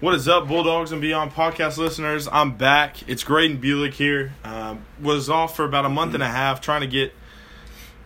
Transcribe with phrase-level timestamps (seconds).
[0.00, 2.28] What is up, Bulldogs and Beyond podcast listeners?
[2.30, 3.08] I'm back.
[3.08, 4.32] It's Graydon Bulick here.
[4.44, 7.12] Um, was off for about a month and a half trying to get,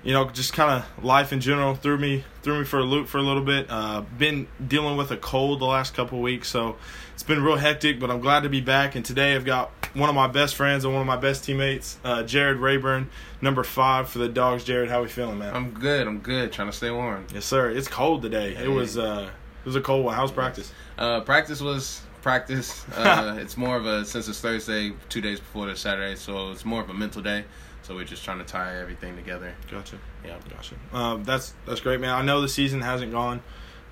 [0.02, 3.08] you know, just kind of life in general threw me threw me for a loop
[3.08, 3.66] for a little bit.
[3.68, 6.76] Uh, been dealing with a cold the last couple weeks, so
[7.12, 8.00] it's been real hectic.
[8.00, 8.94] But I'm glad to be back.
[8.94, 11.98] And today I've got one of my best friends and one of my best teammates,
[12.04, 13.10] uh, Jared Rayburn,
[13.42, 14.64] number five for the Dogs.
[14.64, 15.54] Jared, how are we feeling, man?
[15.54, 16.06] I'm good.
[16.06, 16.52] I'm good.
[16.52, 17.26] Trying to stay warm.
[17.34, 17.68] yes, sir.
[17.68, 18.56] It's cold today.
[18.56, 19.28] It was uh,
[19.62, 20.14] it was a cold one.
[20.14, 20.72] How's practice?
[20.98, 22.84] Uh, practice was practice.
[22.96, 26.64] Uh, it's more of a since it's Thursday, two days before the Saturday, so it's
[26.64, 27.44] more of a mental day.
[27.82, 29.54] So we're just trying to tie everything together.
[29.70, 29.98] Gotcha.
[30.24, 30.36] Yeah.
[30.48, 30.76] Gotcha.
[30.92, 32.10] Um, that's that's great, man.
[32.10, 33.42] I know the season hasn't gone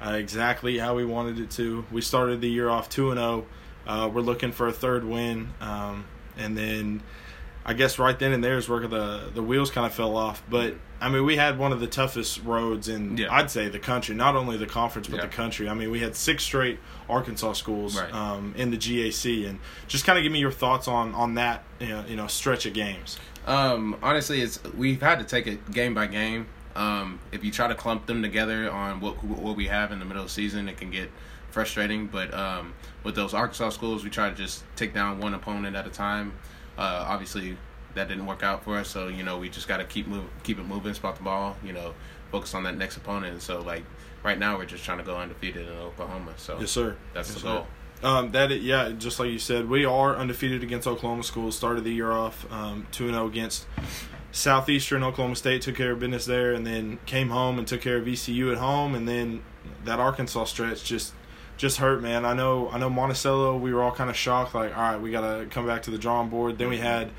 [0.05, 1.85] uh, exactly how we wanted it to.
[1.91, 3.47] We started the year off two and zero.
[3.87, 6.05] Uh, we're looking for a third win, um,
[6.37, 7.03] and then
[7.65, 10.43] I guess right then and there is where the the wheels kind of fell off.
[10.49, 13.33] But I mean, we had one of the toughest roads in Yeah.
[13.33, 15.23] I'd say the country, not only the conference but Yeah.
[15.27, 15.69] the country.
[15.69, 16.79] I mean, we had six straight
[17.09, 18.13] Arkansas schools Right.
[18.15, 21.65] um, in the GAC, and just kind of give me your thoughts on on that
[21.79, 23.19] you know, you know stretch of games.
[23.47, 26.47] Um, honestly, it's we've had to take it game by game.
[26.77, 30.05] Um, if you try to clump them together on what what we have in the
[30.07, 31.11] middle of the season, it can get
[31.51, 32.07] frustrating.
[32.07, 35.87] But um, with those Arkansas schools, we try to just take down one opponent at
[35.87, 36.33] a time.
[36.81, 37.57] Uh, obviously,
[37.95, 40.25] that didn't work out for us, so you know we just got to keep move,
[40.43, 41.57] keep it moving, spot the ball.
[41.65, 41.95] You know,
[42.33, 43.43] focus on that next opponent.
[43.43, 43.85] So like
[44.23, 46.33] right now, we're just trying to go undefeated in Oklahoma.
[46.39, 46.97] So Yes, sir.
[47.15, 47.47] that's Yes, the sir.
[47.49, 47.67] goal.
[48.03, 51.55] Um, that yeah, just like you said, we are undefeated against Oklahoma schools.
[51.55, 53.67] Started the year off um, two and zero against
[54.33, 55.63] Southeastern Oklahoma State.
[55.63, 58.59] Took care of business there, and then came home and took care of ECU at
[58.59, 58.95] home.
[58.95, 59.43] And then
[59.85, 61.13] that Arkansas stretch just
[61.61, 62.25] just hurt, man.
[62.25, 63.57] I know I know Monticello.
[63.57, 65.91] We were all kind of shocked, like, all right, we got to come back to
[65.91, 66.59] the drawing board.
[66.59, 67.11] Then we had.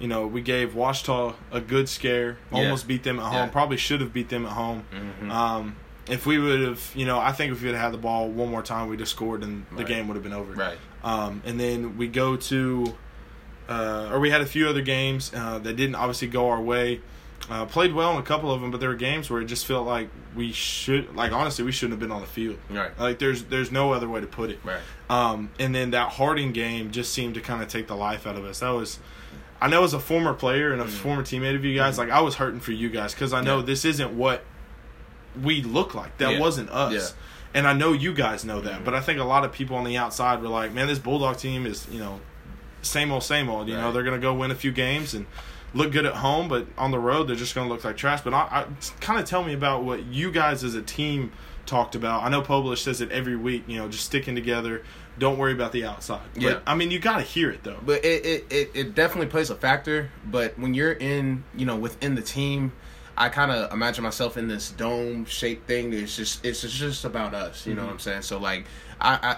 [0.00, 2.38] You know, we gave Ouachita a good scare.
[2.50, 2.60] Yeah.
[2.60, 3.34] Almost beat them at home.
[3.34, 3.46] Yeah.
[3.48, 4.84] Probably should have beat them at home.
[5.22, 5.30] Mhm.
[5.30, 5.76] Um,
[6.08, 8.50] if we would have, you know, I think if we had had the ball one
[8.50, 9.86] more time, we'd have scored and the Right.
[9.86, 10.54] game would have been over.
[10.54, 10.78] Right.
[11.04, 12.94] Um, and then we go to,
[13.68, 17.00] uh, or we had a few other games uh, that didn't obviously go our way.
[17.50, 19.66] Uh, played well in a couple of them, but there were games where it just
[19.66, 22.58] felt like we should, like honestly, we shouldn't have been on the field.
[22.70, 22.96] Right.
[22.98, 24.60] Like there's there's no other way to put it.
[24.62, 24.80] Right.
[25.08, 28.36] Um, and then that Harding game just seemed to kind of take the life out
[28.36, 28.60] of us.
[28.60, 29.00] That was,
[29.60, 32.20] I know as a former player and a former teammate of you guys, like I
[32.20, 33.58] was hurting for you guys because I know.
[33.58, 33.64] Yeah.
[33.66, 34.44] this isn't what
[35.42, 36.16] we look like.
[36.18, 36.38] That Yeah.
[36.40, 36.92] wasn't us.
[36.92, 37.58] Yeah.
[37.58, 38.84] And I know you guys know that, Mhm.
[38.84, 41.36] but I think a lot of people on the outside were like, "Man, this Bulldog
[41.38, 42.20] team is, you know,
[42.82, 43.68] same old, same old.
[43.68, 45.26] You know, they're gonna go win a few games and
[45.74, 48.34] look good at home, but on the road they're just gonna look like trash." But
[48.34, 48.66] I, I
[49.00, 51.32] kind of tell me about what you guys as a team
[51.66, 52.22] talked about.
[52.22, 53.64] I know Publish says it every week.
[53.66, 54.82] You know, just sticking together.
[55.18, 56.22] Don't worry about the outside.
[56.34, 56.58] But, Yeah.
[56.66, 57.78] I mean, you got to hear it though.
[57.84, 60.10] But it, it, it, it definitely plays a factor.
[60.24, 62.72] But when you're in, you know, within the team,
[63.16, 65.92] I kind of imagine myself in this dome shaped thing.
[65.92, 67.66] It's just it's just about us.
[67.66, 67.86] You know mm-hmm.
[67.88, 68.22] what I'm saying?
[68.22, 68.66] So like,
[69.00, 69.18] I.
[69.22, 69.36] I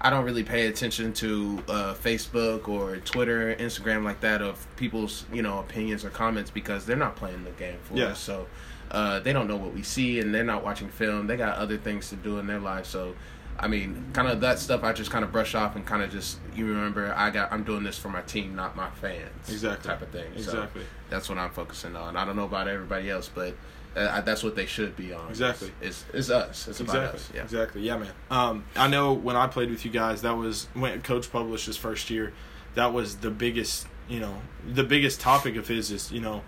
[0.00, 5.26] I don't really pay attention to uh, Facebook or Twitter, Instagram like that of people's
[5.32, 8.06] you know opinions or comments because they're not playing the game for Yeah.
[8.06, 8.18] us.
[8.18, 8.46] So
[8.90, 11.26] uh, they don't know what we see and they're not watching film.
[11.26, 12.88] They got other things to do in their lives.
[12.88, 13.14] So
[13.58, 16.10] I mean, kind of that stuff I just kind of brush off and kind of
[16.10, 19.50] just you remember I got I'm doing this for my team, not my fans.
[19.50, 19.86] Exactly.
[19.90, 20.30] type of thing.
[20.36, 20.82] So Exactly.
[21.10, 22.16] that's what I'm focusing on.
[22.16, 23.54] I don't know about everybody else, but
[23.96, 25.28] uh, that's what they should be on.
[25.28, 25.70] Exactly.
[25.80, 26.68] It's it's us.
[26.68, 27.18] It's about Exactly.
[27.20, 27.30] us.
[27.34, 27.42] Yeah.
[27.42, 27.82] Exactly.
[27.82, 28.12] Yeah, man.
[28.30, 31.76] Um, I know when I played with you guys, that was when Coach published his
[31.76, 32.32] first year.
[32.74, 36.42] That was the biggest, you know, the biggest topic of his is, you know,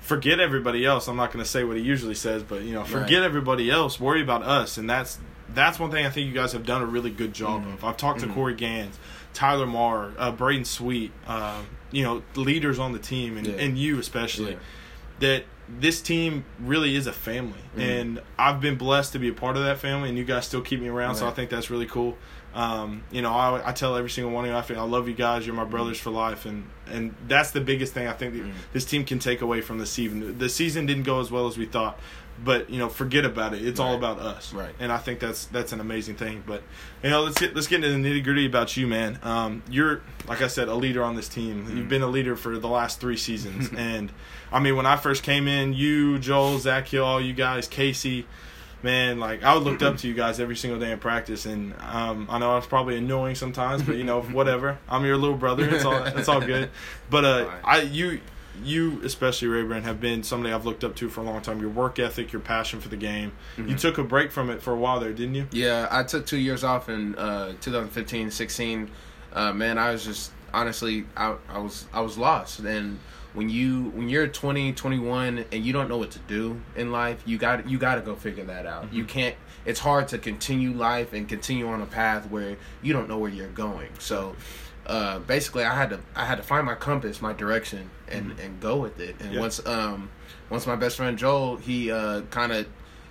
[0.00, 1.08] forget everybody else.
[1.08, 3.24] I'm not going to say what he usually says, but you know, forget Right.
[3.26, 3.98] everybody else.
[3.98, 5.18] Worry about us, and that's
[5.54, 7.74] that's one thing I think you guys have done a really good job Mhm.
[7.74, 7.84] of.
[7.84, 8.34] I've talked to Mhm.
[8.34, 8.98] Corey Gans,
[9.34, 11.60] Tyler Marr, uh, Braden Sweet, uh,
[11.92, 13.54] you know, leaders on the team, and, Yeah.
[13.54, 14.58] and you especially Yeah.
[15.20, 15.44] that
[15.80, 17.58] this team really is a family.
[17.76, 17.80] Mhm.
[18.00, 20.60] and i've been blessed to be a part of that family and you guys still
[20.60, 22.16] keep me around so i think that's really cool.
[22.54, 25.08] Um, you know I, I tell every single one of you I, feel, I love
[25.08, 25.44] you guys.
[25.44, 28.52] You're my brothers for life and and that's the biggest thing i think that Mhm.
[28.72, 30.38] this team can take away from the season.
[30.38, 31.98] The season didn't go as well as we thought
[32.42, 34.74] but you know forget about it it's all about us Right.
[34.80, 36.62] and i think that's that's an amazing thing but
[37.02, 40.00] you know let's get let's get into the nitty gritty about you man um, you're
[40.26, 41.88] like i said a leader on this team you've Mhm.
[41.88, 44.10] been a leader for the last three seasons and
[44.52, 48.24] I mean, when I first came in, you, Joel, Zach Hill, all you guys, Casey,
[48.84, 52.28] man, like I looked up to you guys every single day in practice, and um,
[52.30, 54.78] I know I was probably annoying sometimes, but you know, whatever.
[54.88, 55.68] I'm your little brother.
[55.68, 56.70] It's all it's all good.
[57.10, 57.50] But uh.
[57.64, 58.20] I you
[58.62, 61.60] you especially Rayburn have been somebody I've looked up to for a long time.
[61.60, 63.32] Your work ethic, your passion for the game.
[63.56, 63.80] You Mhm.
[63.80, 65.46] took a break from it for a while there, didn't you?
[65.50, 68.90] Yeah, I took two years off in uh, 2015, 16.
[69.32, 72.98] Uh, man, I was just honestly, I, I was I was lost, and
[73.32, 77.20] when you when you're 20 21 and you don't know what to do in life
[77.26, 78.94] you got you got to go figure that out Mm-hmm.
[78.96, 79.34] you can't
[79.64, 83.30] it's hard to continue life and continue on a path where you don't know where
[83.30, 84.34] you're going so
[84.86, 88.60] uh basically i had to i had to find my compass my direction and and
[88.60, 89.34] go with it and Mm-hmm.
[89.34, 89.40] Yeah.
[89.40, 90.10] once um
[90.50, 92.66] once my best friend joel he uh kind of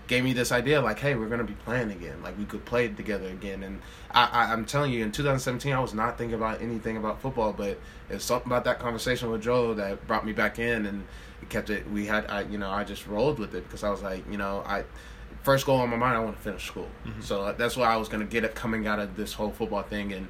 [0.06, 2.90] gave me this idea like hey we're gonna be playing again like we could play
[2.90, 6.62] together again and I, I i'm telling you in 2017 i was not thinking about
[6.62, 7.80] anything about football but
[8.10, 11.06] it's something about that conversation with joel that brought me back in and
[11.50, 14.02] kept it we had i you know i just rolled with it because i was
[14.04, 14.84] like you know i
[15.44, 16.88] first goal on my mind i want to finish school.
[17.22, 20.14] So that's why i was gonna get it coming out of this whole football thing.
[20.14, 20.28] And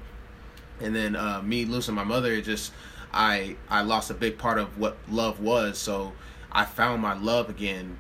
[0.82, 2.74] and then uh, me losing my mother it just
[3.14, 5.78] i i lost a big part of what love was.
[5.78, 6.14] So
[6.52, 8.00] i found my love again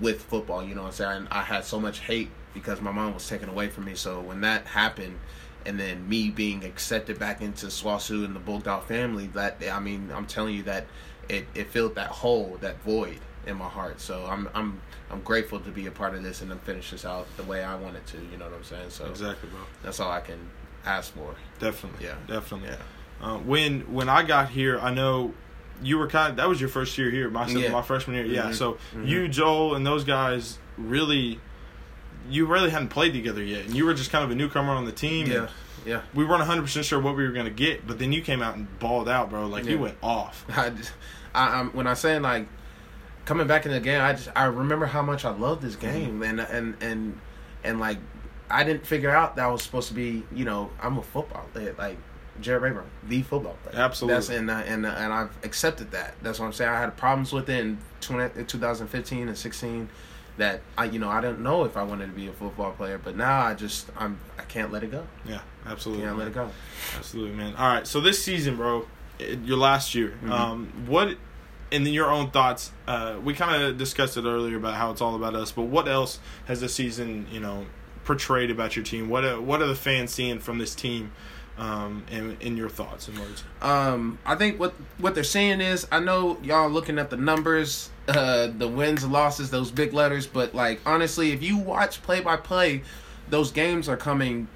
[0.00, 1.28] with football you know what i'm saying?
[1.30, 3.94] I had so much hate because my mom was taken away from me.
[3.94, 5.18] So when that happened
[5.66, 10.10] and then me being accepted back into SWOSU and the bulldog family that i mean
[10.14, 10.86] i'm telling you that
[11.28, 14.80] it, it filled that hole that void in my heart so i'm i'm
[15.10, 17.62] i'm grateful to be a part of this and to finish this out the way
[17.62, 19.60] i wanted to you know what i'm saying so Exactly, bro.
[19.82, 20.38] that's all i can
[20.86, 22.06] ask for Definitely.
[22.06, 22.14] Yeah.
[22.26, 22.68] Definitely.
[22.68, 22.76] yeah
[23.26, 25.32] Uh, when when I got here, I know
[25.82, 27.30] you were kind of that was your first year here.
[27.30, 27.70] My Yeah.
[27.70, 28.26] my freshman year.
[28.26, 28.50] Yeah.
[28.50, 28.54] Mhm.
[28.54, 29.08] So Mhm.
[29.08, 31.40] you, Joel, and those guys really,
[32.28, 34.84] you really hadn't played together yet, and you were just kind of a newcomer on
[34.84, 35.26] the team.
[35.28, 35.46] yeah
[35.86, 38.42] yeah We weren't 100 percent sure what we were gonna get, but then you came
[38.42, 39.46] out and balled out, bro.
[39.46, 40.44] Like you went off.
[40.54, 40.92] I, just-
[41.34, 42.46] I, I'm when I say like
[43.24, 46.22] coming back in the game, I just I remember how much I love this game
[46.22, 47.18] and and and
[47.62, 47.98] and like
[48.50, 51.46] I didn't figure out that I was supposed to be you know I'm a football
[51.52, 51.96] player like
[52.40, 54.14] Jared Rayburn the football player Absolutely.
[54.14, 56.96] that's and uh, and uh, and I've accepted that that's what I'm saying I had
[56.96, 59.88] problems with it in 20, in 2015 and 16
[60.36, 62.98] that I you know I didn't know if I wanted to be a football player
[63.02, 66.04] but now I just I'm I can't let it go Yeah, absolutely.
[66.04, 66.50] can't let it go
[66.96, 67.54] Absolutely, man.
[67.56, 68.86] All right, so this season, bro,
[69.18, 70.30] your last year, Mhm.
[70.30, 71.16] um, what,
[71.70, 75.14] in your own thoughts, uh, we kind of discussed it earlier about how it's all
[75.14, 77.66] about us, but what else has the season, you know,
[78.04, 79.08] portrayed about your team?
[79.08, 81.12] What are, what are the fans seeing from this team,
[81.58, 83.44] um, in, in your thoughts and words?
[83.62, 87.90] Um, I think what what they're saying is, I know y'all looking at the numbers,
[88.08, 92.36] uh, the wins losses, those big letters, but like honestly, if you watch play by
[92.36, 92.82] play,
[93.30, 94.48] those games are coming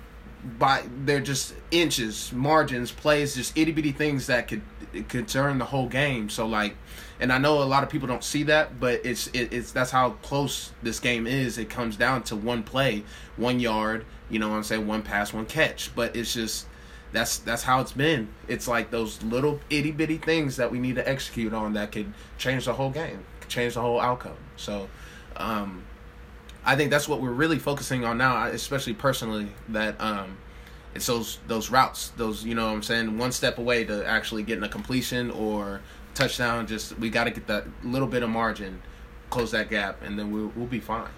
[0.59, 4.63] by they're just inches, margins, plays, just itty bitty things that could
[5.09, 6.29] could turn the whole game.
[6.29, 6.77] So like,
[7.20, 9.91] and I know a lot of people don't see that, but it's it, it's that's
[9.91, 11.59] how close this game is.
[11.59, 13.05] It comes down to one play,
[13.37, 14.05] one yard.
[14.31, 14.87] You know what I'm saying?
[14.87, 15.94] One pass, one catch.
[15.94, 16.67] But it's just
[17.12, 18.29] that's that's how it's been.
[18.47, 22.12] It's like those little itty bitty things that we need to execute on that could
[22.37, 24.37] change the whole game, change the whole outcome.
[24.56, 24.88] So,
[25.37, 25.85] um,
[26.64, 29.49] I think that's what we're really focusing on now, especially personally.
[29.71, 30.38] That um,
[30.94, 34.44] it's those those routes, those you know what I'm saying, one step away to actually
[34.44, 35.81] getting a completion or
[36.19, 36.67] touchdown.
[36.67, 38.82] Just we got to get that little bit of margin,
[39.31, 41.09] close that gap, and then we'll we'll be fine.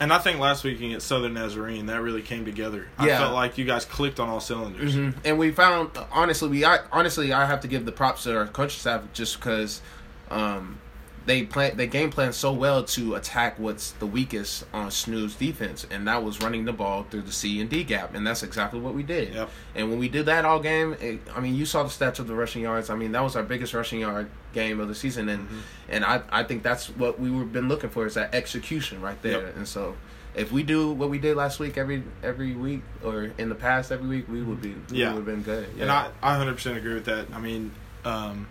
[0.00, 2.88] And I think last week against Southern Nazarene, that really came together.
[2.96, 4.94] I felt like you guys clicked on all cylinders.
[4.94, 8.36] hmm And we found honestly, we I, honestly I have to give the props to
[8.36, 9.82] our coaching staff just because
[10.30, 10.78] um,
[11.26, 15.86] they plan they game plan so well to attack what's the weakest on SNU's defense,
[15.90, 18.80] and that was running the ball through the C and D gap, and that's exactly
[18.80, 19.34] what we did.
[19.34, 19.50] Yep.
[19.74, 22.26] And when we did that all game, it, I mean, you saw the stats of
[22.26, 22.88] the rushing yards.
[22.90, 25.52] I mean, that was our biggest rushing yard game of the season, and Mhm.
[25.90, 29.20] and I I think that's what we were been looking for is that execution right
[29.22, 29.42] there.
[29.42, 29.56] Yep.
[29.56, 29.96] And so,
[30.34, 33.92] if we do what we did last week every every week or in the past
[33.92, 35.08] every week, we would be Yeah.
[35.12, 35.68] we would have been good.
[35.76, 35.82] Yeah.
[35.82, 37.26] And I, I 100% agree with that.
[37.34, 37.72] I mean,
[38.04, 38.46] um,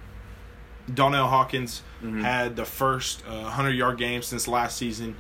[0.94, 2.22] Donnell Hawkins Mhm.
[2.22, 5.16] had the first uh, 100 yard game since last season.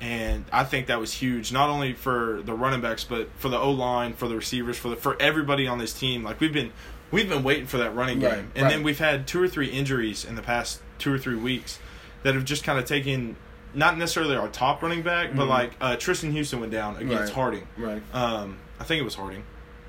[0.00, 3.58] And I think that was huge, not only for the running backs, but for the
[3.58, 6.22] O line, for the receivers, for the, for everybody on this team.
[6.24, 6.72] Like we've been,
[7.10, 8.70] we've been waiting for that running game, Right, and right.
[8.70, 11.78] then we've had two or three injuries in the past two or three weeks
[12.22, 13.36] that have just kind of taken,
[13.72, 15.48] not necessarily our top running back, but Mhm.
[15.48, 17.32] like uh, Tristan Houston went down against Right.
[17.32, 17.66] Harding.
[17.78, 19.44] right Um, I think it was Harding.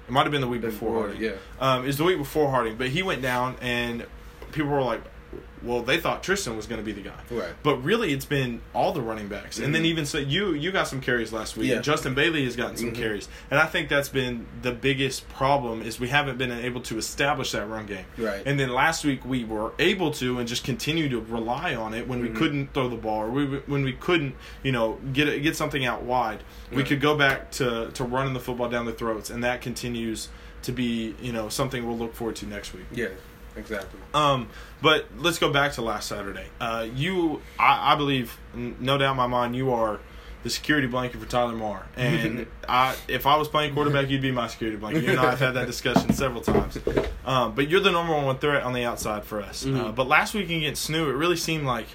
[0.08, 1.22] It might have been the week before Harding.
[1.22, 1.32] yeah.
[1.60, 4.06] Um, it was the week before Harding, but he went down, and
[4.52, 5.02] people were like,
[5.64, 7.54] "Well, they thought Tristan was going to be the guy." Right.
[7.64, 9.88] But really, it's been all the running backs, and then Mhm.
[9.88, 11.70] even so, you you got some carries last week.
[11.70, 11.80] Yeah.
[11.82, 12.96] Justin Bailey has gotten some Mhm.
[12.96, 16.98] carries, and I think that's been the biggest problem is we haven't been able to
[16.98, 18.06] establish that run game.
[18.18, 18.42] Right.
[18.46, 22.08] And then last week we were able to, and just continue to rely on it
[22.08, 22.36] when we Mhm.
[22.36, 25.86] couldn't throw the ball, or we, when we couldn't, you know, get it, get something
[25.86, 26.44] out wide.
[26.72, 30.30] We could go back to to running the football down the throats, and that continues
[30.64, 32.86] to be, you know, something we'll look forward to next week.
[32.92, 33.08] yeah.
[33.58, 34.00] Exactly.
[34.14, 34.50] Um,
[34.82, 36.48] but let's go back to last Saturday.
[36.60, 40.00] Uh, you, I, I believe, no doubt in my mind, you are
[40.44, 41.86] the security blanket for Tyler Moore.
[41.98, 45.04] And I, if I was playing quarterback, you'd be my security blanket.
[45.04, 46.78] You and I have had that discussion several times.
[47.26, 49.66] Um, but you're the number one threat on the outside for us.
[49.66, 49.96] Uh, Mhm.
[49.96, 51.88] but last week against SNU, it really seemed like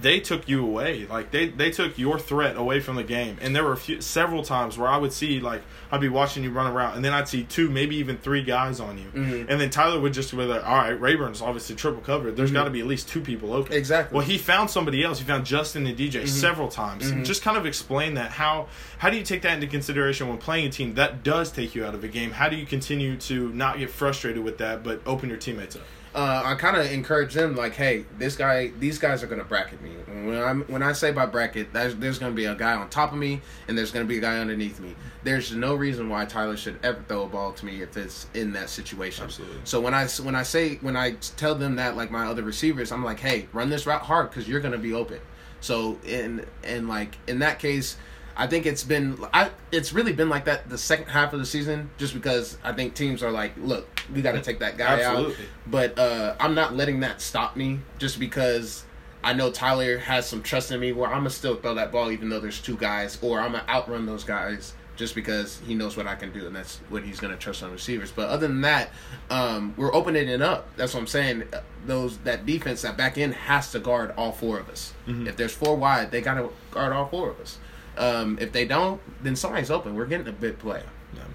[0.00, 1.06] they took you away.
[1.06, 3.36] Like they, they took your threat away from the game.
[3.40, 6.44] And there were a few, several times where I would see like I'd be watching
[6.44, 9.06] you run around, and then I'd see two, maybe even three guys on you.
[9.14, 9.46] Mhm.
[9.48, 12.36] And then Tyler would just be like, "All right, Rayburn's obviously triple covered.
[12.36, 12.54] There's Mhm.
[12.54, 14.14] got to be at least two people open." Exactly.
[14.16, 15.18] Well, he found somebody else.
[15.18, 17.10] He found Justin and DJ several times.
[17.10, 17.24] Mhm.
[17.24, 18.32] Just kind of explain that.
[18.32, 18.66] How
[18.98, 21.84] how do you take that into consideration when playing a team that does take you
[21.86, 22.32] out of a game?
[22.32, 25.82] How do you continue to not get frustrated with that, but open your teammates up?
[26.18, 29.80] Uh, I kind of encourage them like, hey, this guy, these guys are gonna bracket
[29.80, 29.90] me.
[29.90, 33.12] When I'm when I say by bracket, there's, there's gonna be a guy on top
[33.12, 34.96] of me, and there's gonna be a guy underneath me.
[35.22, 38.52] There's no reason why Tyler should ever throw a ball to me if it's in
[38.54, 39.26] that situation.
[39.26, 39.60] Absolutely.
[39.62, 42.90] So when I when I say when I tell them that like my other receivers,
[42.90, 45.20] I'm like, hey, run this route hard because you're gonna be open.
[45.60, 47.96] So in and like in that case.
[48.40, 51.44] I think it's been I it's really been like that the second half of the
[51.44, 55.02] season just because I think teams are like, look, we got to take that guy
[55.02, 55.34] out.
[55.66, 58.84] But uh, I'm not letting that stop me just because
[59.22, 62.10] I know Tyler has some trust in me where I'm gonna still throw that ball
[62.10, 65.96] even though there's two guys, or I'm gonna outrun those guys just because he knows
[65.96, 68.10] what I can do and that's what he's gonna trust on receivers.
[68.10, 68.90] But other than that,
[69.30, 70.74] um, we're opening it up.
[70.76, 71.44] That's what I'm saying.
[71.52, 74.92] Uh, Those that defense that back end has to guard all four of us.
[75.26, 77.58] If there's four wide, they gotta guard all four of us.
[77.96, 79.94] Um, if they don't, then somebody's open.
[79.94, 80.82] We're getting a big play.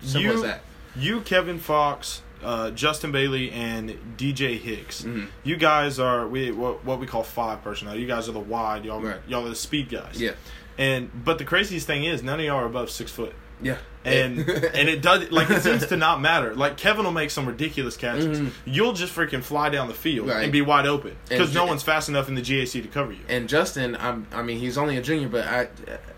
[0.01, 0.61] Simple you, as that.
[0.95, 5.03] You, Kevin Fox, uh, Justin Bailey, and DJ Hicks.
[5.03, 5.27] Mhm.
[5.43, 7.95] You guys are we what, what we call five personnel.
[7.95, 8.85] You guys are the wide.
[8.85, 9.17] Y'all Right.
[9.27, 10.19] y'all are the speed guys.
[10.21, 10.31] Yeah.
[10.77, 13.33] And but the craziest thing is none of y'all are above six foot.
[13.61, 13.77] Yeah.
[14.03, 16.53] and and it does like it seems to not matter.
[16.55, 18.39] Like Kevin will make some ridiculous catches.
[18.41, 18.51] Mhm.
[18.65, 20.43] You'll just freaking fly down the field Right.
[20.43, 23.19] and be wide open because no one's fast enough in the GAC to cover you.
[23.29, 25.67] And Justin, I'm, I mean, he's only a junior, but I,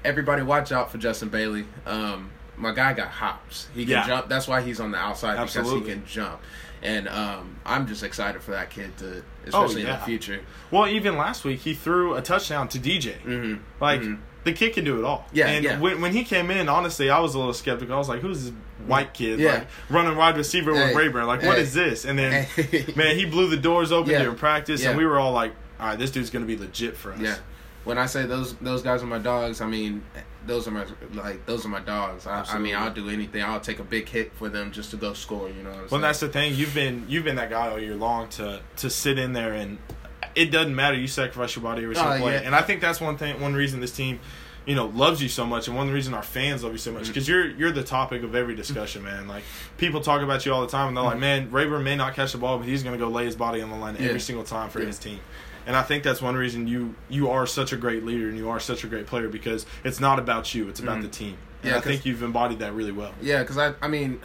[0.04, 1.66] everybody watch out for Justin Bailey.
[1.86, 3.68] Um, my guy got hops.
[3.74, 4.08] He can Yeah.
[4.08, 4.30] jump.
[4.30, 6.40] That's why he's on the outside because he can jump.
[6.82, 9.98] And um, I'm just excited for that kid to, especially in Oh, yeah.
[9.98, 10.40] the future.
[10.72, 13.16] Well, even last week he threw a touchdown to DJ.
[13.26, 13.56] Mm-hmm.
[13.82, 14.20] Like Mhm.
[14.44, 15.28] the kid can do it all.
[15.34, 15.80] Yeah, And yeah.
[15.80, 17.96] when when he came in, honestly, I was a little skeptical.
[17.96, 18.54] I was like, "Who's this
[18.86, 19.40] white kid?
[19.40, 19.54] Yeah.
[19.54, 21.26] Like running wide receiver with Rayburn?
[21.26, 21.64] Like what Hey.
[21.64, 22.46] is this?" And then
[22.96, 24.20] man, he blew the doors open Yeah.
[24.24, 27.14] during practice, and we were all like, "All right, this dude's gonna be legit for
[27.14, 27.36] us." Yeah.
[27.86, 30.04] When I say those those guys are my dogs, I mean
[30.46, 32.28] those are my like those are my dogs.
[32.28, 33.42] I, I mean I'll do anything.
[33.44, 35.50] I'll take a big hit for them just to go score.
[35.50, 36.02] You know what I'm Well, saying?
[36.02, 36.56] that's the thing.
[36.56, 39.78] You've been you've been that guy all year long to to sit in there and
[40.36, 40.98] it doesn't matter.
[40.98, 42.42] You sacrifice your body every oh, single Oh, play, yeah.
[42.42, 43.40] and I think that's one thing.
[43.40, 44.20] One reason this team,
[44.66, 47.08] you know, loves you so much, and one reason our fans love you so much
[47.08, 47.30] because mm.
[47.30, 49.28] you're you're the topic of every discussion, man.
[49.28, 49.44] Like
[49.78, 51.22] people talk about you all the time, and they're like, mm.
[51.22, 53.62] "Man, Rayburn may not catch the ball, but he's going to go lay his body
[53.62, 54.08] on the line Yeah.
[54.08, 54.88] every single time for Yeah.
[54.88, 55.20] his team."
[55.68, 58.50] And I think that's one reason you you are such a great leader and you
[58.50, 61.04] are such a great player because it's not about you; it's about Mhm.
[61.04, 61.38] the team.
[61.64, 63.14] And Yeah, I think you've embodied that really well.
[63.22, 64.20] Yeah, because I, I mean,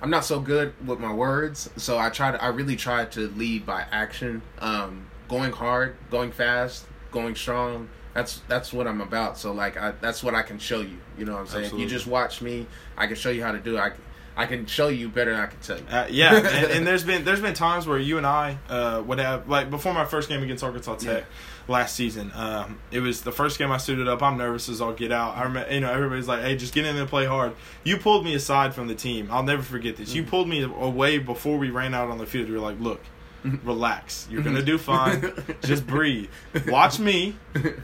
[0.00, 3.28] I'm not so good with my words, so I try to, I really try to
[3.36, 7.88] lead by action, um, going hard, going fast, going strong.
[8.14, 9.36] That's that's what I'm about.
[9.36, 10.96] So like, I, that's what I can show you.
[11.18, 11.58] You know what I'm saying?
[11.60, 11.84] If Absolutely.
[11.84, 13.80] you just watch me, I can show you how to do it.
[13.80, 13.90] I,
[14.36, 15.84] I can show you better than I can tell you.
[15.90, 19.18] Uh, yeah, and, and there's been there's been times where you and I uh, would
[19.18, 21.24] have like before my first game against Arkansas Tech
[21.68, 22.30] last season.
[22.34, 24.22] Um, it was the first game I suited up.
[24.22, 25.36] I'm nervous as I'll get out.
[25.36, 27.52] I remember, you know, everybody's like, "Hey, just get in there and play hard."
[27.82, 29.28] You pulled me aside from the team.
[29.30, 30.14] I'll never forget this.
[30.14, 30.30] You Mm-hmm.
[30.30, 32.48] pulled me away before we ran out on the field.
[32.48, 33.00] You were like, "Look."
[33.64, 34.26] Relax.
[34.30, 35.32] You're gonna do fine.
[35.62, 36.28] Just breathe.
[36.68, 37.36] Watch me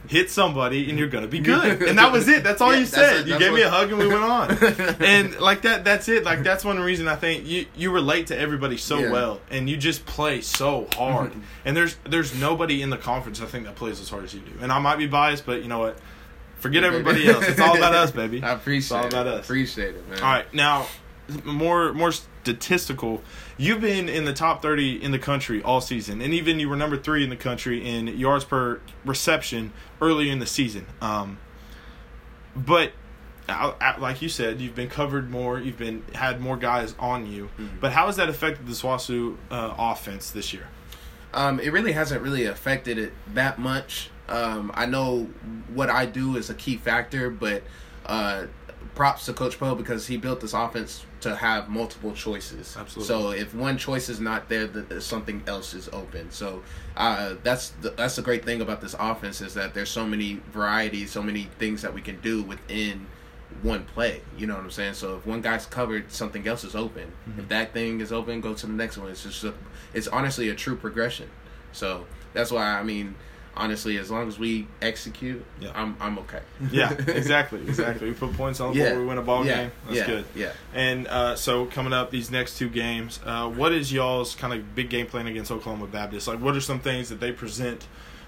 [0.09, 1.83] hit somebody, and you're gonna be good.
[1.83, 2.43] And that was it.
[2.45, 3.21] That's all Yeah, you said.
[3.21, 3.27] it.
[3.27, 4.51] You gave me a hug, and we went on.
[5.01, 5.85] and like that.
[5.85, 6.25] That's it.
[6.25, 9.11] Like that's one reason I think you you relate to everybody so Yeah.
[9.13, 11.33] well, and you just play so hard.
[11.33, 11.43] Mhm.
[11.65, 14.41] and there's there's nobody in the conference I think that plays as hard as you
[14.41, 14.53] do.
[14.61, 15.99] And I might be biased, but you know what?
[16.59, 17.45] Forget everybody else.
[17.49, 18.41] It's all about us, baby.
[18.43, 19.01] I appreciate it.
[19.01, 19.45] all about us.
[19.47, 20.19] Appreciate it, man.
[20.21, 20.87] All right, now
[21.45, 23.23] more more statistical.
[23.57, 26.77] You've been in the top thirty in the country all season, and even you were
[26.77, 30.87] number three in the country in yards per reception early in the season.
[31.01, 31.39] Um,
[32.55, 32.93] but
[33.49, 35.59] uh, uh, like you said, you've been covered more.
[35.59, 37.51] You've been had more guys on you.
[37.59, 37.81] Mhm.
[37.81, 40.69] But how has that affected the SWOSU uh, offense this year?
[41.35, 44.11] Um, it really hasn't really affected it that much.
[44.29, 45.25] Um, I know
[45.73, 47.63] what I do is a key factor, but
[48.07, 48.45] uh,
[48.95, 52.77] props to Coach Poe because he built this offense to have multiple choices.
[52.77, 53.07] Absolutely.
[53.07, 54.69] So if one choice is not there,
[55.01, 56.31] something else is open.
[56.31, 56.63] So
[56.97, 60.41] uh, that's the, that's the great thing about this offense is that there's so many
[60.53, 63.07] varieties, so many things that we can do within
[63.63, 64.23] one play.
[64.37, 64.95] You know what I'm saying?
[64.95, 67.13] So if one guy's covered, something else is open.
[67.39, 69.11] If that thing is open, go to the next one.
[69.11, 69.55] It's just a,
[69.95, 71.29] it's honestly a true progression.
[71.73, 73.15] So that's why I mean,
[73.57, 75.71] honestly, as long as we execute, Yeah.
[75.75, 76.41] I'm I'm okay.
[76.71, 78.09] Yeah, exactly, exactly.
[78.09, 78.91] We put points on the Yeah.
[78.91, 79.57] board, we win a ball yeah.
[79.57, 79.73] game.
[79.87, 80.07] That's yeah.
[80.07, 80.25] good.
[80.35, 80.53] Yeah.
[80.75, 84.75] And uh, so coming up these next two games, uh, what is y'all's kind of
[84.75, 86.29] big game plan against Oklahoma Baptist?
[86.29, 87.87] Like, what are some things that they present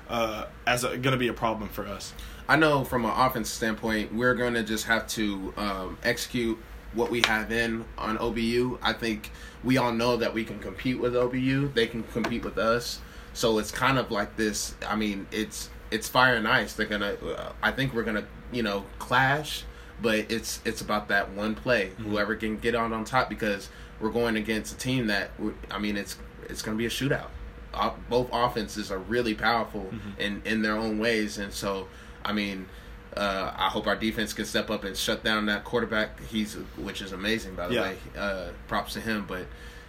[0.09, 2.13] uh, as going to be a problem for us?
[2.49, 6.59] I know from an offense standpoint, we're going to just have to um, execute
[6.93, 8.79] what we have in on OBU.
[8.83, 9.31] I think
[9.65, 11.73] we all know that we can compete with OBU.
[11.75, 13.01] They can compete with us.
[13.35, 14.75] So it's kind of like this.
[14.87, 16.73] I mean, it's it's fire and ice.
[16.73, 17.17] They're gonna.
[17.63, 19.65] I think we're gonna you know clash,
[20.01, 21.91] but it's it's about that one play.
[21.99, 23.69] Whoever can get on on top because
[24.01, 25.31] we're going against a team that
[25.71, 26.17] I mean it's
[26.49, 27.29] it's gonna be a shootout.
[28.09, 31.89] Both offenses are really powerful in in their own ways, and so
[32.25, 32.67] I mean.
[33.17, 36.19] Uh, I hope our defense can step up and shut down that quarterback.
[36.25, 37.83] He's which is amazing, by the Yeah.
[37.83, 37.97] way.
[38.19, 39.25] Uh, props to him.
[39.29, 39.47] But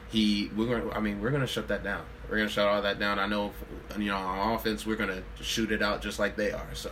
[0.09, 0.91] he, we're gonna.
[0.93, 2.03] I mean, we're gonna shut that down.
[2.29, 3.19] We're gonna shut all that down.
[3.19, 3.51] I know,
[3.97, 6.67] you know, on offense, we're gonna shoot it out just like they are.
[6.73, 6.91] So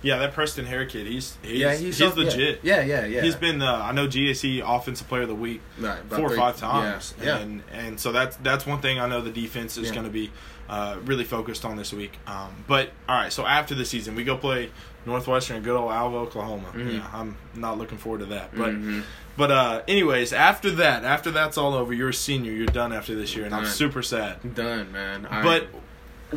[0.00, 2.60] Yeah, that Preston Haire kid, he's he's, yeah, he's, so- legit.
[2.62, 3.20] Yeah, yeah, yeah.
[3.20, 6.56] He's been uh, I know GAC Offensive Player of the Week right, four or five
[6.56, 7.38] times, Yeah, yeah.
[7.38, 9.94] and and so that's that's one thing I know the defense is Yeah.
[9.94, 10.30] going to be
[10.68, 12.12] uh, really focused on this week.
[12.28, 14.70] Um, but all right, so after the season, we go play
[15.04, 16.68] Northwestern in good old Alva, Oklahoma.
[16.74, 16.92] Mhm.
[16.98, 18.70] Yeah, I'm not looking forward to that, but.
[18.74, 19.02] Mhm.
[19.36, 22.50] But uh, anyways, after that, after that's all over, you're a senior.
[22.50, 24.54] You're done after this year, and I'm super sad.
[24.56, 25.26] done, man.
[25.26, 25.68] I, But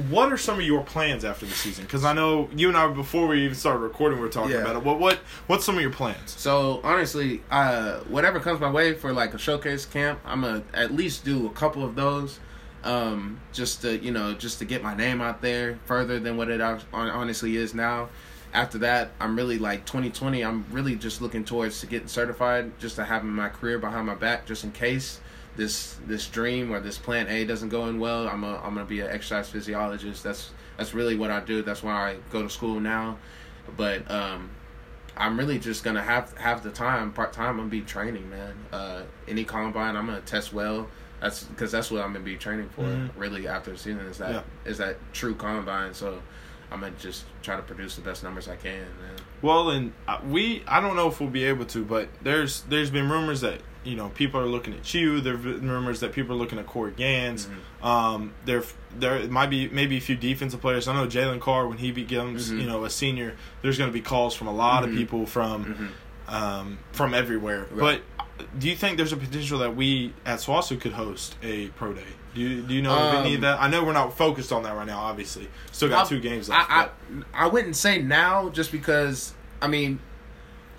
[0.10, 1.84] what are some of your plans after the season?
[1.86, 4.58] Because I know you and I, before we even started recording, we were talking Yeah.
[4.60, 4.84] about it.
[4.84, 6.34] What what what's some of your plans?
[6.38, 10.94] So honestly, uh, whatever comes my way for like a showcase camp, I'm gonna at
[10.94, 12.40] least do a couple of those,
[12.84, 16.50] um, just to you know, just to get my name out there further than what
[16.50, 16.62] it
[16.94, 18.10] honestly is now.
[18.54, 20.42] After that, I'm really like 2020.
[20.42, 24.16] I'm really just looking towards to getting certified, just to having my career behind my
[24.16, 25.20] back, just in case
[25.56, 28.28] this this dream or this plan A doesn't go in well.
[28.28, 30.24] I'm a, I'm gonna be an exercise physiologist.
[30.24, 31.62] That's that's really what I do.
[31.62, 33.18] That's why I go to school now.
[33.78, 34.50] But um,
[35.18, 37.50] I'm really just gonna have have the time part time.
[37.52, 38.54] I'm gonna be training, man.
[38.72, 40.88] Uh, any combine, I'm gonna test well.
[41.20, 42.82] That's because that's what I'm gonna be training for.
[42.84, 43.10] Mhm.
[43.18, 44.88] Really, after the season is that is Yeah.
[44.88, 45.94] that true combine.
[45.94, 46.22] So
[46.72, 49.18] I'm gonna just try to produce the best numbers I can, man.
[49.42, 52.90] Well, and uh, we I don't know if we'll be able to, but there's there's
[52.90, 55.22] been rumors that you know people are looking at you.
[55.22, 57.48] There've been rumors that people are looking at Corey Gans.
[57.82, 57.86] Mhm.
[57.86, 58.64] Um, there
[59.00, 60.88] there might be maybe a few defensive players.
[60.88, 62.62] I know Jalen Carr when he becomes Mhm.
[62.62, 63.36] you know a senior.
[63.62, 64.98] There's going to be calls from a lot of Mhm.
[64.98, 65.66] people from
[66.28, 66.34] Mhm.
[66.34, 67.68] um, from everywhere.
[67.72, 68.02] Right.
[68.38, 71.94] But do you think there's a potential that we at SWOSU could host a pro
[71.94, 72.04] day?
[72.34, 73.62] Do you do you know of any of Um, that?
[73.62, 75.00] I know we're not focused on that right now.
[75.00, 76.70] Obviously, still got I- two games left.
[76.72, 76.90] I, I
[77.34, 80.00] I wouldn't say now just because I mean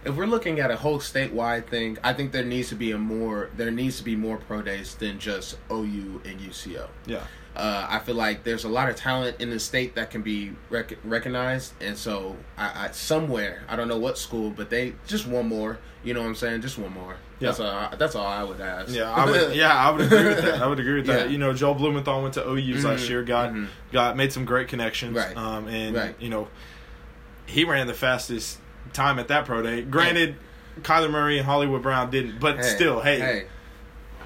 [0.04, 2.98] if we're looking at a whole statewide thing, I think there needs to be a
[2.98, 6.88] more there needs to be more pro days than just OU and UCO.
[7.06, 7.24] yeah.
[7.54, 10.52] Uh, I feel like there's a lot of talent in the state that can be
[10.70, 15.26] rec- recognized, and so I, I somewhere I don't know what school, but they just
[15.26, 15.78] one more.
[16.02, 16.62] You know what I'm saying?
[16.62, 17.16] Just one more.
[17.40, 17.66] That's all.
[17.70, 18.88] I- That's all I would ask.
[18.94, 19.54] Yeah, I would.
[19.54, 20.62] Yeah, I would agree with that.
[20.62, 21.30] I would agree with that.
[21.30, 23.66] You know, Joe Blumenthal went to OU's last Mhm, year, got mhm.
[23.92, 25.36] got made some great connections, Right.
[25.36, 26.14] um, and Right.
[26.18, 26.48] you know,
[27.44, 28.60] he ran the fastest
[28.92, 29.82] time at that pro day.
[29.82, 30.36] Granted,
[30.82, 33.46] Kyler Murray and Hollywood Brown didn't, but Hey, still, hey, hey,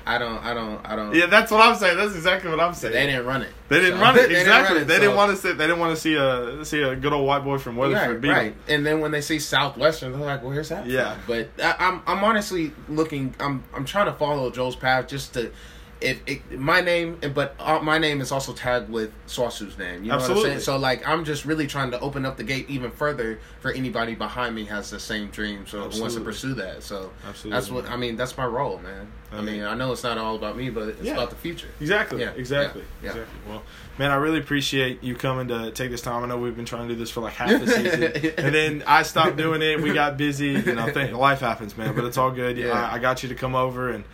[0.09, 0.39] I don't.
[0.45, 0.87] I don't.
[0.87, 1.13] I don't.
[1.15, 1.97] yeah, that's what I'm saying.
[1.97, 2.93] That's exactly what I'm saying.
[2.95, 3.49] They didn't run it.
[3.69, 4.81] They didn't So- run it they didn't exactly.
[4.83, 5.53] it, they didn't want to see.
[5.53, 8.21] They didn't want to see a see a good old white boy from Weatherford Right,
[8.21, 8.55] beat right.
[8.69, 11.17] And then when they see Southwestern, they're like, "Well, here's that." Yeah.
[11.27, 13.35] But I, I'm I'm honestly looking.
[13.41, 15.51] I'm I'm trying to follow Joel's path just to.
[15.99, 20.03] If it, my name, but uh, my name is also tagged with SWOSU's name.
[20.05, 20.51] You know what Absolutely.
[20.51, 20.61] I'm saying?
[20.61, 24.15] So like, I'm just really trying to open up the gate even further for anybody
[24.15, 26.83] behind me has the same dream, so who wants to pursue that.
[26.83, 27.51] So Absolutely.
[27.59, 28.17] that's what I mean.
[28.17, 29.11] That's my role, man.
[29.33, 31.15] I I mean, mean- I know it's not all about me, but it's Yeah.
[31.15, 31.69] about the future.
[31.81, 32.21] Exactly.
[32.21, 32.85] Yeah, Exactly.
[33.03, 33.11] yeah.
[33.11, 33.39] Exactly.
[33.49, 33.63] Well,
[33.99, 36.23] man, I really appreciate you coming to take this time.
[36.23, 38.85] I know we've been trying to do this for like half the season, and then
[38.87, 39.81] I stopped doing it.
[39.81, 40.49] We got busy.
[40.49, 41.95] You know, think life happens, man.
[41.95, 42.59] But it's all good.
[42.59, 42.73] Yeah.
[42.73, 44.05] I, I got you to come over and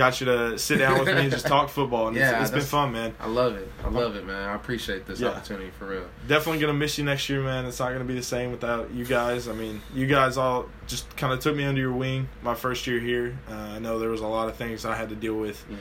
[0.00, 2.50] got you to sit down with me and just talk football, and Yeah, it's, it's
[2.50, 3.14] been fun, man.
[3.20, 3.70] I love it.
[3.84, 4.48] I love it, man.
[4.48, 5.28] I appreciate this Yeah.
[5.28, 6.04] opportunity for real.
[6.26, 7.66] Definitely gonna miss you next year, man.
[7.66, 9.46] It's not gonna be the same without you guys.
[9.48, 12.86] I mean, you guys all just kind of took me under your wing my first
[12.86, 13.38] year here.
[13.50, 15.62] Uh, I know there was a lot of things I had to deal with.
[15.70, 15.76] Mhm.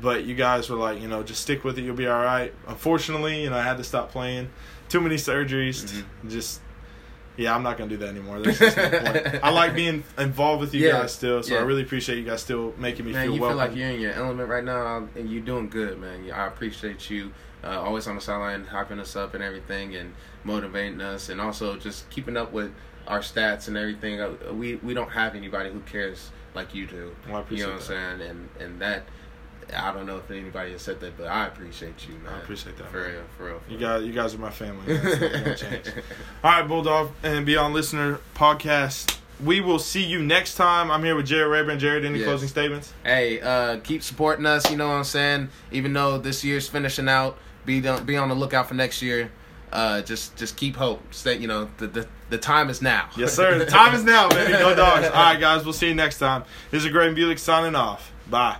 [0.00, 2.52] but you guys were like, you know, just stick with it, you'll be all right.
[2.66, 4.50] Unfortunately, you know, I had to stop playing.
[4.88, 5.84] Too many surgeries.
[5.84, 6.30] Mhm.
[6.30, 6.60] Just,
[7.36, 8.40] yeah, I'm not gonna do that anymore.
[8.40, 9.44] There's just no point.
[9.44, 12.42] I like being involved with you Yeah, guys still, so I really appreciate you guys
[12.42, 13.58] still making me Man, feel you welcome.
[13.58, 16.30] feel like you're in your element right now, and you're doing good, man.
[16.32, 21.00] I appreciate you uh, always on the sideline, hyping us up and everything, and motivating
[21.00, 22.72] us, and also just keeping up with
[23.08, 24.20] our stats and everything.
[24.20, 27.14] Uh, We we don't have anybody who cares like you do.
[27.28, 28.20] Well, you know what I'm saying?
[28.22, 29.04] And and that
[29.76, 32.34] I don't know if anybody has said that, but I appreciate you, man.
[32.34, 32.90] I appreciate that.
[32.90, 33.10] For man.
[33.12, 33.58] real, for real.
[33.60, 33.88] For You real.
[33.88, 34.96] guys, you guys are my family.
[34.96, 35.88] That's not gonna change.
[36.42, 39.18] All right, Bulldog and Beyond Listener podcast.
[39.44, 40.90] We will see you next time.
[40.90, 41.78] I'm here with Jared Rayburn.
[41.80, 42.26] Jared, any Yes.
[42.28, 42.92] closing statements?
[43.04, 44.70] Hey, uh, keep supporting us.
[44.70, 45.48] You know what I'm saying.
[45.72, 49.32] Even though this year's finishing out, be on, be on the lookout for next year.
[49.72, 51.02] Uh, just just keep hope.
[51.12, 53.08] Stay, you know, the, the the time is now.
[53.16, 53.58] Yes, sir.
[53.58, 54.52] The time is now, baby.
[54.52, 55.06] Go dogs.
[55.12, 55.64] All right, guys.
[55.64, 56.44] We'll see you next time.
[56.70, 58.12] This is Greg Bulick signing off.
[58.30, 58.58] Bye.